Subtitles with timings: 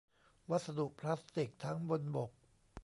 [0.49, 2.31] วัสดุพลาสติก ทั้งบนบก